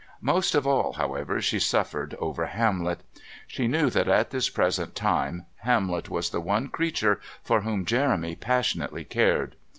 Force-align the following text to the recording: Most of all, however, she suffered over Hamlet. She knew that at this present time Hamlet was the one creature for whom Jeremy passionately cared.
Most 0.21 0.55
of 0.55 0.65
all, 0.65 0.93
however, 0.93 1.39
she 1.43 1.59
suffered 1.59 2.15
over 2.17 2.47
Hamlet. 2.47 3.01
She 3.45 3.67
knew 3.67 3.91
that 3.91 4.07
at 4.07 4.31
this 4.31 4.49
present 4.49 4.95
time 4.95 5.45
Hamlet 5.57 6.09
was 6.09 6.31
the 6.31 6.41
one 6.41 6.69
creature 6.69 7.21
for 7.43 7.61
whom 7.61 7.85
Jeremy 7.85 8.33
passionately 8.35 9.03
cared. 9.03 9.55